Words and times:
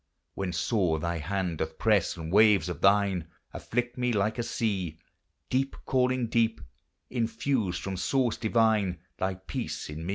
When 0.33 0.51
sore 0.51 0.97
thy 0.99 1.19
hand 1.19 1.59
doth 1.59 1.77
press, 1.77 2.17
and 2.17 2.31
waves 2.33 2.69
of 2.69 2.81
thine 2.81 3.27
Afflict 3.53 3.99
me 3.99 4.11
like 4.11 4.39
a 4.39 4.41
sea,— 4.41 4.97
Deep 5.51 5.75
calling 5.85 6.25
deep,— 6.25 6.59
infuse 7.11 7.77
from 7.77 7.97
source 7.97 8.37
divine 8.37 8.97
Thy 9.19 9.35
peace 9.35 9.91
in 9.91 10.07
me 10.07 10.09